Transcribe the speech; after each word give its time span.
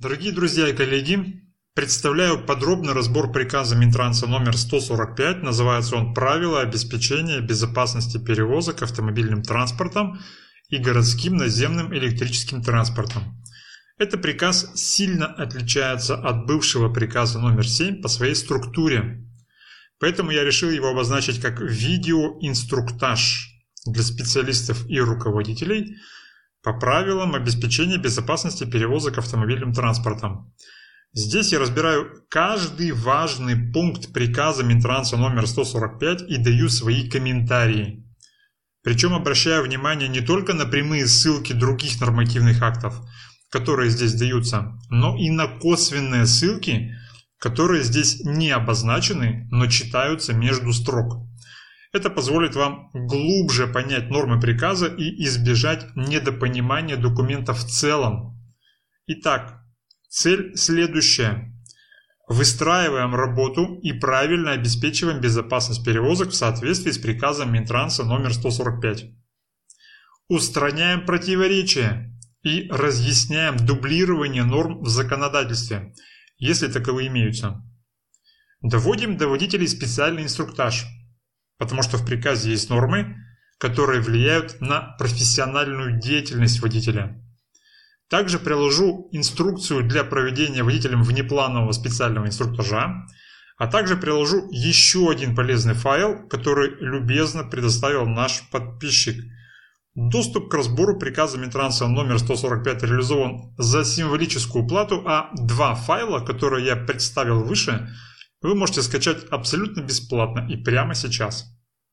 Дорогие 0.00 0.32
друзья 0.32 0.66
и 0.66 0.72
коллеги, 0.72 1.42
представляю 1.74 2.46
подробный 2.46 2.94
разбор 2.94 3.30
приказа 3.32 3.76
Минтранса 3.76 4.26
номер 4.26 4.56
145. 4.56 5.42
Называется 5.42 5.94
он 5.96 6.14
«Правила 6.14 6.62
обеспечения 6.62 7.40
безопасности 7.40 8.16
перевозок 8.16 8.80
автомобильным 8.80 9.42
транспортом 9.42 10.18
и 10.70 10.78
городским 10.78 11.36
наземным 11.36 11.92
электрическим 11.92 12.62
транспортом». 12.62 13.44
Этот 13.98 14.22
приказ 14.22 14.72
сильно 14.74 15.26
отличается 15.26 16.16
от 16.16 16.46
бывшего 16.46 16.90
приказа 16.90 17.38
номер 17.38 17.68
7 17.68 18.00
по 18.00 18.08
своей 18.08 18.34
структуре. 18.34 19.28
Поэтому 19.98 20.30
я 20.30 20.44
решил 20.44 20.70
его 20.70 20.88
обозначить 20.88 21.42
как 21.42 21.60
видеоинструктаж 21.60 23.50
для 23.84 24.02
специалистов 24.02 24.88
и 24.88 24.98
руководителей– 24.98 25.98
по 26.62 26.72
правилам 26.72 27.34
обеспечения 27.34 27.96
безопасности 27.96 28.64
перевозок 28.64 29.18
автомобильным 29.18 29.72
транспортом. 29.72 30.52
Здесь 31.12 31.52
я 31.52 31.58
разбираю 31.58 32.24
каждый 32.28 32.92
важный 32.92 33.56
пункт 33.72 34.12
приказа 34.12 34.62
Минтранса 34.62 35.16
номер 35.16 35.46
145 35.46 36.22
и 36.22 36.36
даю 36.36 36.68
свои 36.68 37.08
комментарии. 37.08 38.06
Причем 38.82 39.14
обращаю 39.14 39.64
внимание 39.64 40.08
не 40.08 40.20
только 40.20 40.54
на 40.54 40.66
прямые 40.66 41.06
ссылки 41.06 41.52
других 41.52 42.00
нормативных 42.00 42.62
актов, 42.62 42.94
которые 43.50 43.90
здесь 43.90 44.14
даются, 44.14 44.78
но 44.88 45.16
и 45.16 45.30
на 45.30 45.48
косвенные 45.48 46.26
ссылки, 46.26 46.94
которые 47.38 47.82
здесь 47.82 48.20
не 48.24 48.50
обозначены, 48.50 49.48
но 49.50 49.66
читаются 49.66 50.32
между 50.32 50.72
строк. 50.72 51.26
Это 51.92 52.08
позволит 52.08 52.54
вам 52.54 52.90
глубже 52.94 53.66
понять 53.66 54.10
нормы 54.10 54.40
приказа 54.40 54.86
и 54.86 55.24
избежать 55.24 55.86
недопонимания 55.96 56.96
документа 56.96 57.52
в 57.52 57.64
целом. 57.64 58.40
Итак, 59.06 59.60
цель 60.08 60.56
следующая. 60.56 61.52
Выстраиваем 62.28 63.16
работу 63.16 63.80
и 63.82 63.92
правильно 63.92 64.52
обеспечиваем 64.52 65.20
безопасность 65.20 65.84
перевозок 65.84 66.28
в 66.28 66.34
соответствии 66.34 66.92
с 66.92 66.98
приказом 66.98 67.52
Минтранса 67.52 68.04
номер 68.04 68.34
145. 68.34 69.06
Устраняем 70.28 71.04
противоречия 71.04 72.16
и 72.44 72.68
разъясняем 72.70 73.56
дублирование 73.56 74.44
норм 74.44 74.80
в 74.80 74.88
законодательстве, 74.88 75.92
если 76.38 76.68
таковые 76.68 77.08
имеются. 77.08 77.64
Доводим 78.62 79.16
до 79.16 79.26
водителей 79.26 79.66
специальный 79.66 80.22
инструктаж– 80.22 80.86
потому 81.60 81.82
что 81.82 81.98
в 81.98 82.06
приказе 82.06 82.50
есть 82.50 82.70
нормы, 82.70 83.16
которые 83.58 84.00
влияют 84.00 84.62
на 84.62 84.96
профессиональную 84.98 86.00
деятельность 86.00 86.60
водителя. 86.60 87.22
Также 88.08 88.38
приложу 88.38 89.08
инструкцию 89.12 89.86
для 89.86 90.02
проведения 90.02 90.62
водителем 90.62 91.02
внепланового 91.02 91.70
специального 91.72 92.26
инструктажа, 92.26 93.06
а 93.58 93.66
также 93.66 93.96
приложу 93.98 94.48
еще 94.50 95.10
один 95.10 95.36
полезный 95.36 95.74
файл, 95.74 96.26
который 96.28 96.70
любезно 96.80 97.44
предоставил 97.44 98.06
наш 98.06 98.48
подписчик. 98.50 99.22
Доступ 99.94 100.48
к 100.48 100.54
разбору 100.54 100.98
приказа 100.98 101.36
Минтранса 101.36 101.86
номер 101.86 102.18
145 102.18 102.84
реализован 102.84 103.54
за 103.58 103.84
символическую 103.84 104.66
плату, 104.66 105.04
а 105.06 105.30
два 105.34 105.74
файла, 105.74 106.20
которые 106.20 106.64
я 106.64 106.76
представил 106.76 107.44
выше– 107.44 107.86
вы 108.48 108.54
можете 108.54 108.82
скачать 108.82 109.24
абсолютно 109.30 109.80
бесплатно 109.82 110.46
и 110.50 110.56
прямо 110.56 110.94
сейчас. 110.94 111.46